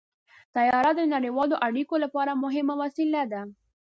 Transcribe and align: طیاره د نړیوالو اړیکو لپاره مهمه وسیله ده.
طیاره 0.55 0.91
د 0.95 1.01
نړیوالو 1.13 1.55
اړیکو 1.67 1.95
لپاره 2.03 2.31
مهمه 2.43 2.75
وسیله 2.83 3.21
ده. 3.31 3.41